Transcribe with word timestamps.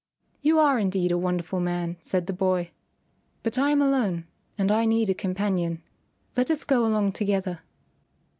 "You 0.41 0.57
are 0.57 0.79
indeed 0.79 1.11
a 1.11 1.17
wonderful 1.19 1.59
man," 1.59 1.95
said 1.99 2.25
the 2.25 2.33
boy; 2.33 2.71
"but 3.43 3.59
I 3.59 3.69
am 3.69 3.83
alone 3.83 4.25
and 4.57 4.71
I 4.71 4.85
need 4.85 5.11
a 5.11 5.13
companion. 5.13 5.83
Let 6.35 6.49
us 6.49 6.63
go 6.63 6.87
along 6.87 7.11
together." 7.11 7.59